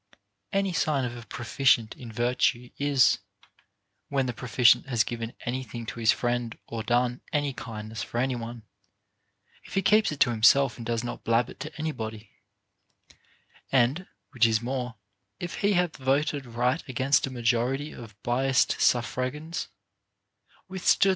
Another 0.51 0.73
sign 0.73 1.05
of 1.05 1.15
a 1.15 1.27
proficient 1.27 1.95
in 1.95 2.11
virtue 2.11 2.71
is, 2.79 3.19
when 4.07 4.25
the 4.25 4.33
pro 4.33 4.47
ficient 4.47 4.87
has 4.87 5.03
given 5.03 5.33
any 5.41 5.61
thing 5.61 5.85
to 5.85 5.99
his 5.99 6.11
friend 6.11 6.57
or 6.67 6.81
done 6.81 7.21
any 7.31 7.53
kind 7.53 7.89
ness 7.89 8.01
for 8.01 8.17
any 8.17 8.33
one, 8.35 8.63
if 9.63 9.75
he 9.75 9.83
keeps 9.83 10.11
it 10.11 10.19
to 10.21 10.31
himself 10.31 10.77
and 10.77 10.87
does 10.87 11.03
not 11.03 11.23
blab 11.23 11.51
it 11.51 11.59
to 11.59 11.75
anybody; 11.77 12.31
and 13.71 14.07
(which 14.31 14.47
is 14.47 14.59
more) 14.59 14.95
if 15.39 15.57
he 15.59 15.73
hath 15.73 15.97
voted 15.97 16.47
right 16.47 16.81
against 16.89 17.27
a 17.27 17.29
majority 17.29 17.91
of 17.91 18.15
biassed 18.23 18.81
suffragans, 18.81 19.67
withstood 19.67 19.69
462 19.69 19.69
OF 19.69 19.69
MAN'S 19.69 19.69
PROGRESS 19.69 20.95
IN 20.95 20.97
VIRTUE. 20.97 21.09